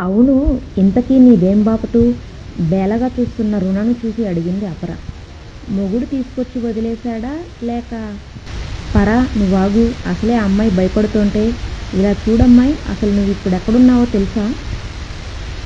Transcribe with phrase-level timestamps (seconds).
[0.00, 0.34] అవును
[0.76, 2.00] ఇంతకీ నీదేం బాపటు
[2.64, 4.90] బేలగా చూస్తున్న రుణను చూసి అడిగింది అపర.
[5.68, 7.90] మొగుడు తీసుకొచ్చి వదిలేశాడా లేక?
[8.94, 11.44] పరా నువ్వాగు అసలే ఆ అమ్మాయి భయపడుతుంటే
[11.92, 14.44] ఇలా చూడమ్మాయి అసలు నువ్వు ఇప్పుడు ఎక్కడున్నావో తెలుసా?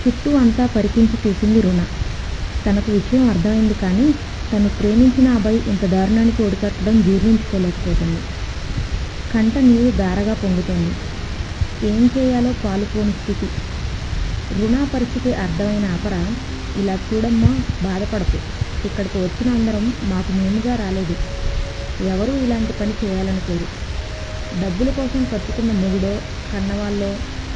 [0.00, 1.82] చుట్టూ అంతా పరికించి చూసింది రుణ.
[2.64, 4.06] తనకు విషయం అర్థమైంది కానీ
[4.50, 8.20] తను ప్రేమించిన అబ్బాయి ఇంత దారుణానికి ఒడికట్టడం జీర్ణించుకోలేకపోతుంది.
[9.30, 10.94] కంట నీరు దారగా పొంగుతోంది.
[11.82, 13.48] ఏం చేయాలో పాలుపోని స్థితి.
[14.50, 16.14] రుణా పరిస్థితి అర్థమైన అపర
[16.74, 17.50] ఇలా చూడమ్మా
[17.82, 18.38] బాధపడకు.
[18.84, 21.14] ఇక్కడికి వచ్చిన అందరం మాకు మేముగా రాలేదు.
[22.12, 23.66] ఎవరూ ఇలాంటి పని చేయాలనుకోరు.
[24.52, 26.12] డబ్బుల కోసం కట్టుకున్న మొగుడో
[26.52, 27.12] కన్నవాళ్ళో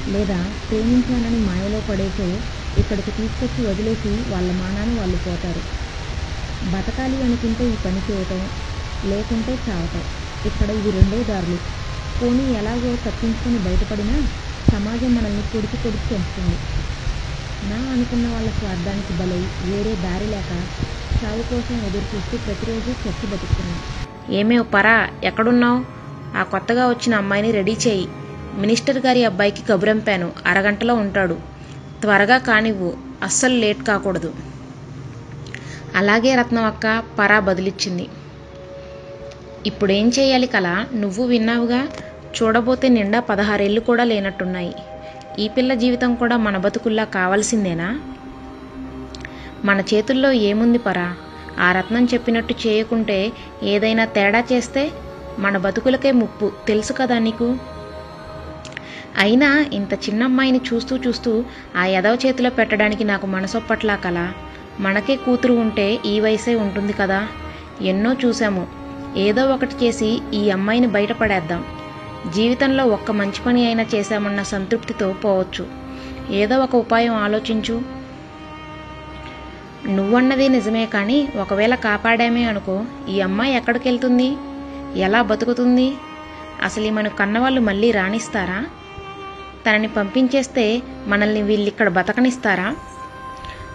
[0.06, 0.38] లేదా
[0.69, 2.29] ప్రేమించానని మాయలో పడేసో
[2.77, 5.62] ఇక్కడికి తీసుకొచ్చి వదిలేసి వాళ్ళ మానాన్ని వాళ్ళు పోతారు.
[6.66, 8.41] బతకాలి అనుకుంటే ఈ పని చేయటం
[9.02, 10.02] లేకుంటే చావటం.
[10.45, 11.59] ఇక్కడ ఇవి రెండో దారులు.
[12.20, 14.16] పోనీ ఎలాగో తప్పించుకొని బయటపడినా
[14.66, 16.59] సమాజం మనల్ని పొడిచి పొడిచి పెంచుతుంది.
[17.62, 20.52] నా అనుకున్న వాళ్ళ స్వార్థానికి బలై వేరే దారి లేక
[21.16, 23.80] చావు కోసం ఎదురు చూస్తూ ప్రతిరోజు చచ్చి బతుకుతున్నాం.
[24.30, 25.80] ఏమేవ్ పరా ఎక్కడున్నావు?
[26.35, 28.07] ఆ కొత్తగా వచ్చిన అమ్మాయిని రెడీ చేయి.
[28.59, 31.37] మినిస్టర్ గారి అబ్బాయికి కబురంపాను అరగంటలో ఉంటాడు.
[32.02, 32.91] త్వరగా కానివ్వు.
[33.23, 34.30] అస్సలు లేట్ కాకూడదు.
[35.95, 36.87] అలాగే రత్నం అక్క
[37.19, 38.07] పరా బదులిచ్చింది.
[39.66, 41.80] ఇప్పుడేం చేయాలి కల నువ్వు విన్నావుగా?
[42.35, 44.73] చూడబోతే నిండా పదహారేళ్ళు కూడా లేనట్టున్నాయి.
[45.39, 48.01] ఈ పిల్ల జీవితం కూడా మన బతుకుల్లా కావాల్సిందేనా?
[49.65, 51.17] మన చేతుల్లో ఏముంది పరా?
[51.59, 54.93] ఆ రత్నం చెప్పినట్టు చేయకుంటే ఏదైనా తేడా చేస్తే
[55.39, 56.53] మన బతుకులకే ముప్పు.
[56.66, 57.57] తెలుసు కదా నీకు?
[59.19, 61.45] అయినా ఇంత చిన్న అమ్మాయిని చూస్తూ చూస్తూ
[61.77, 64.33] ఆ ఎదవ చేతిలో పెట్టడానికి నాకు మనసొప్పట్లా కల?
[64.81, 67.28] మనకే కూతురు ఉంటే ఈ వయసే ఉంటుంది కదా?
[67.83, 68.66] ఎన్నో చూసాము
[69.16, 71.78] ఏదో ఒకటి చేసి ఈ అమ్మాయిని బయటపడేద్దాం.
[72.27, 75.66] జీవితంలో ఒక్క మంచి పని అయినా చేశామన్న సంతృప్తితో పోవచ్చు.
[76.31, 77.83] ఏదో ఒక ఉపాయం ఆలోచించు.
[79.87, 84.37] నువ్వన్నది నిజమే కానీ ఒకవేళ కాపాడామే అనుకో ఈ అమ్మాయి ఎక్కడికి వెళ్తుంది
[84.97, 85.97] ఎలా బతుకుతుంది?
[86.62, 88.66] అసలు ఈ మన కన్నవాళ్ళు మళ్ళీ రాణిస్తారా?
[89.66, 92.76] తనని పంపించేస్తే మనల్ని వీళ్ళిక్కడ బతకనిస్తారా?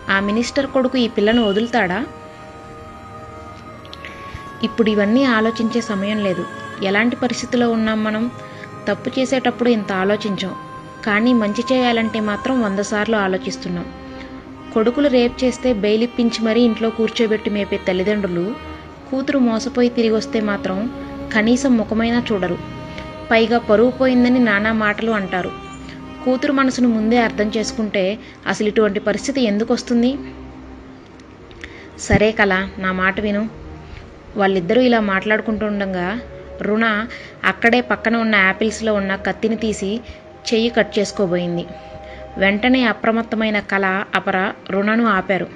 [0.09, 2.05] ఆ మినిస్టర్ కొడుకు ఈ పిల్లను వదులుతాడా?
[4.63, 6.62] ఇప్పుడు ఇవన్నీ ఆలోచించే సమయం లేదు.
[6.83, 8.31] ఎలాంటి పరిస్థితిలో ఉన్నాం మనం?
[8.87, 10.55] తప్పు చేసేటప్పుడు ఇంత ఆలోచించాం.
[11.05, 13.85] కానీ మంచి చేయాలంటే మాత్రం వంద సార్లు ఆలోచిస్తున్నాం.
[14.73, 18.55] కొడుకులు రేప్ చేస్తే బెయిలిప్పించి మరీ ఇంట్లో కూర్చోబెట్టి మేపే తల్లిదండ్రులు
[19.09, 20.91] కూతురు మోసపోయి తిరిగి వస్తే మాత్రం
[21.33, 22.57] కనీసం ముఖమైనా చూడరు.
[23.31, 25.51] పైగా పరువు పోయిందని నానా మాటలు అంటారు.
[26.25, 30.17] కూతురు మనసును ముందే అర్థం చేసుకుంటే అసలు ఇటువంటి పరిస్థితి ఎందుకు వస్తుంది?
[31.99, 33.49] సరే కల నా మాట విను.
[34.37, 36.19] వాళ్ళిద్దరూ ఇలా మాట్లాడుకుంటుండగా
[36.63, 37.07] రుణ
[37.43, 40.01] అక్కడే పక్కన ఉన్న యాపిల్స్లో ఉన్న కత్తిని తీసి
[40.53, 41.65] చెయ్యి కట్ చేసుకోబోయింది.
[42.37, 45.47] వెంటనే అప్రమత్తమైన కళ అపర రుణను ఆపారు.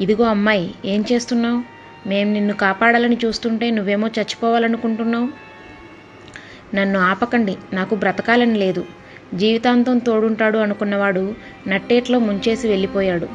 [0.00, 1.60] ఇదిగో అమ్మాయి ఏం చేస్తున్నావు?
[2.08, 5.28] మేం నిన్ను కాపాడాలని చూస్తుంటే నువ్వేమో చచ్చిపోవాలనుకుంటున్నావు?
[6.74, 8.84] నన్ను ఆపకండి నాకు బ్రతకాలని లేదు.
[9.34, 11.34] జీవితాంతం తోడుంటాడు అనుకున్నవాడు
[11.66, 13.28] నట్టేట్లో ముంచేసి వెళ్ళిపోయాడు.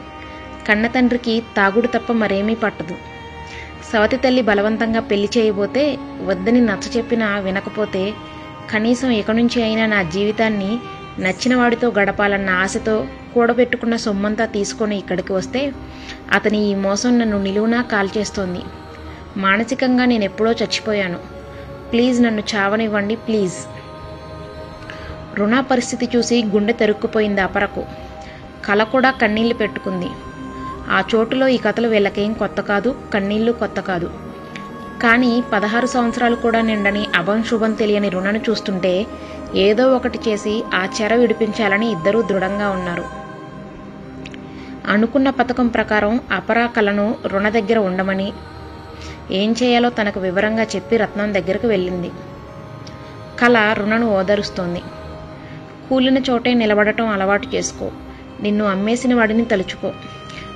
[0.68, 3.11] కన్న తండ్రికి తాగుడు తప్ప మరేమీ పట్టదు.
[3.92, 5.84] సవతి తల్లి బలవంతంగా పెళ్ళి చేయబోతే
[6.26, 8.04] వద్దని నచ్చ చెప్పినా వినకపోతే
[8.74, 10.72] కనీసం ఇక నుంచి అయినా నా జీవితాన్ని
[11.20, 15.74] నచ్చిన వాడితో గడపాలన్న ఆశతో కూడబెట్టుకున్న సొమ్మంతా తీసుకొని ఇక్కడికి వస్తే
[16.32, 18.62] అతని ఈ మోసం నన్ను నిలువునా కాల్చేస్తోంది
[19.38, 21.20] మానసికంగా నేను ఎప్పుడో చచ్చిపోయాను.
[21.92, 23.58] ప్లీజ్ నన్ను చావనివ్వండి ప్లీజ్.
[25.36, 27.84] రుణ పరిస్థితి చూసి గుండె తెరుక్కుపోయింది అపరకు.
[28.66, 30.10] కల కూడా కన్నీళ్ళు పెట్టుకుంది.
[30.90, 34.10] ఆ చోటులో ఈ కథలు వీళ్ళకేం కొత్త కాదు కన్నీళ్ళు కొత్త కాదు.
[35.02, 38.94] కానీ పదహారు సంవత్సరాలు కూడా నిండని అభం శుభం తెలియని రుణను చూస్తుంటే
[39.56, 43.06] ఏదో ఒకటి చేసి ఆ చెర విడిపించాలని ఇద్దరూ దృఢంగా ఉన్నారు.
[44.88, 48.34] అనుకున్న పథకం ప్రకారం అపరా కలను రుణ దగ్గర ఉండమని
[49.32, 52.12] ఏం చేయాలో తనకు వివరంగా చెప్పి రత్నం దగ్గరకు వెళ్ళింది.
[53.40, 54.82] కళ రుణను ఓదరుస్తోంది.
[55.90, 57.92] కూలిన చోటే నిలబడటం అలవాటు చేసుకో.
[58.42, 59.92] నిన్ను అమ్మేసిన వాడిని తలుచుకో.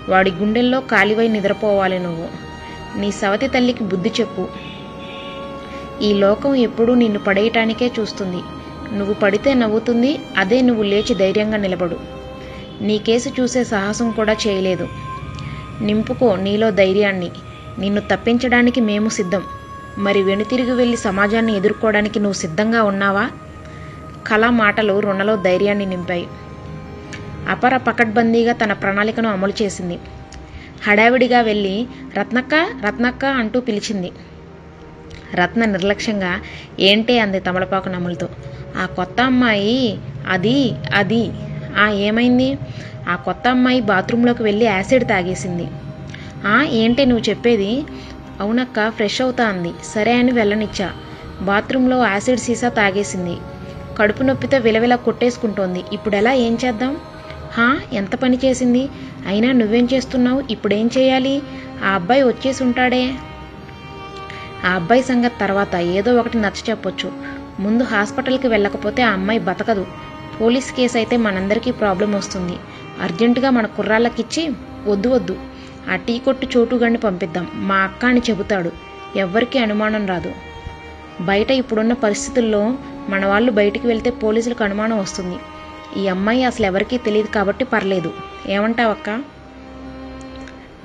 [0.10, 2.28] వాడి గుండెల్లో కాలివై నిద్రపోవాలి నువ్వు.
[3.00, 4.48] నీ సవతి తల్లికి బుద్ధి చెప్పు.
[6.02, 8.42] ఈ లోకం ఎప్పుడూ నిన్ను పడేయటానికే చూస్తుంది.
[8.94, 12.00] నువ్వు పడితే నవ్వుతుంది అదే నువ్వు లేచి ధైర్యంగా నిలబడు.
[12.82, 14.88] నీ కేసు చూసే సాహసం కూడా చేయలేదు.
[15.82, 17.32] నింపుకో నీలో ధైర్యాన్ని.
[17.80, 19.44] నిన్ను తప్పించడానికి మేము సిద్ధం.
[19.98, 23.30] మరి వెనుతిరిగి వెళ్ళి సమాజాన్ని ఎదుర్కోవడానికి నువ్వు సిద్ధంగా ఉన్నావా?
[24.28, 26.28] కళ మాటలు రుణలో ధైర్యాన్ని నింపాయి.
[27.48, 29.98] అపర పకడ్బందీగా తన ప్రణాళికను అమలు చేసింది.
[30.82, 31.76] హడావిడిగా వెళ్ళి
[32.18, 34.10] రత్నక్క రత్నక్క అంటూ పిలిచింది.
[35.34, 36.32] రత్న నిర్లక్ష్యంగా
[36.80, 38.28] ఏంటే అంది తమలపాకు నములతో.
[38.76, 39.80] ఆ కొత్త అమ్మాయి
[40.26, 40.58] అది
[40.94, 41.24] అది
[41.76, 42.50] ఆ ఏమైంది?
[43.08, 45.66] ఆ కొత్త అమ్మాయి బాత్రూంలోకి వెళ్ళి యాసిడ్ తాగేసింది.
[46.46, 47.72] ఆ ఏంటే నువ్వు చెప్పేది?
[48.40, 49.74] అవునక్క ఫ్రెష్ అవుతా అంది.
[49.84, 50.88] సరే అని వెళ్ళనిచ్చా.
[51.42, 53.36] బాత్రూంలో యాసిడ్ సీసా తాగేసింది.
[53.96, 55.84] కడుపు నొప్పితో విలవిల కొట్టేసుకుంటోంది.
[55.94, 56.94] ఇప్పుడెలా ఏం చేద్దాం?
[57.56, 58.90] హా ఎంత పని చేసింది?
[59.26, 60.44] అయినా నువ్వేం చేస్తున్నావు?
[60.50, 61.42] ఇప్పుడేం చేయాలి?
[61.84, 63.04] ఆ అబ్బాయి వచ్చేసి ఉంటాడే
[64.66, 67.12] ఆ అబ్బాయి సంగతి తర్వాత ఏదో ఒకటి నచ్చ చెప్పొచ్చు.
[67.60, 69.86] ముందు హాస్పిటల్కి వెళ్ళకపోతే ఆ అమ్మాయి బతకదు.
[70.42, 72.56] పోలీస్ కేసు అయితే మనందరికీ ప్రాబ్లం వస్తుంది.
[73.02, 74.44] అర్జెంటుగా మన కుర్రాళ్ళకిచ్చి
[74.88, 75.36] వద్దు వద్దు.
[75.90, 77.52] ఆ టీ కొట్టు చోటుగాడిని పంపిద్దాం.
[77.54, 78.72] మా అక్క అని చెబుతాడు.
[79.18, 80.32] ఎవ్వరికీ అనుమానం రాదు.
[81.22, 82.64] బయట ఇప్పుడున్న పరిస్థితుల్లో
[83.10, 85.38] మన వాళ్ళు బయటికి వెళ్తే పోలీసులకు అనుమానం వస్తుంది.
[85.98, 88.14] ఈ అమ్మాయి అసలు ఎవరికీ తెలియదు కాబట్టి పర్లేదు.
[88.48, 89.24] ఏమంటావక్క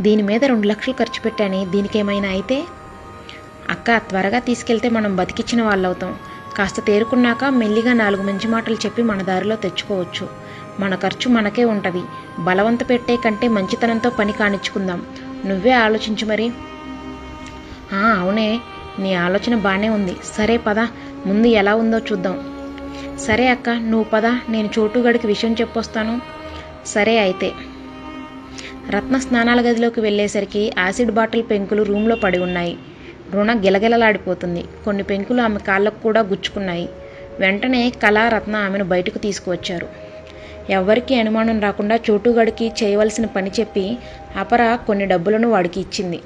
[0.01, 2.65] దీని మీద రెండు లక్షలు ఖర్చు పెట్టాని దీనికేమైనా అయితే?
[3.71, 6.19] అక్క త్వరగా తీసుకెళ్తే మనం బతికిచ్చిన వాళ్ళవుతాం.
[6.57, 10.29] కాస్త తేరుకున్నాక మెల్లిగా నాలుగు మంచి మాటలు చెప్పి మన దారిలో తెచ్చుకోవచ్చు.
[10.81, 12.03] మన ఖర్చు మనకే ఉంటుంది.
[12.39, 15.07] బలవంత పెట్టే కంటే మంచితనంతో పని కానిచ్చుకుందాం.
[15.47, 16.53] నువ్వే ఆలోచించు మరి.
[18.19, 18.61] అవునే.
[18.99, 20.17] నీ ఆలోచన బాగానే ఉంది.
[20.25, 20.79] సరే పద.
[21.27, 22.50] ముందు ఎలా ఉందో చూద్దాం.
[23.25, 26.15] సరే అక్క నువ్వు పద నేను చోటుగడికి విషయం చెప్పొస్తాను.
[26.87, 27.49] సరే అయితే.
[28.91, 32.75] రత్న స్నానాల గదిలోకి వెళ్ళేసరికి యాసిడ్ బాటిల్ పెంకులు రూమ్లో పడి ఉన్నాయి.
[33.33, 34.63] రుణ గిలగిలలాడిపోతుంది.
[34.85, 36.87] కొన్ని పెంకులు ఆమె కాళ్ళకు కూడా గుచ్చుకున్నాయి.
[37.39, 39.89] వెంటనే కళా రత్న ఆమెను బయటకు తీసుకువచ్చారు.
[40.71, 43.85] ఎవ్వరికీ అనుమానం రాకుండా చోటుగడికి చేయవలసిన పని చెప్పి
[44.37, 46.19] అపర కొన్ని డబ్బులను వాడికి ఇచ్చింది.